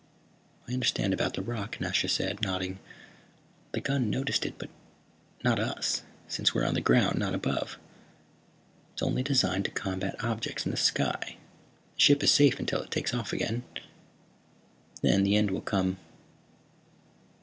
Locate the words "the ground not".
6.73-7.35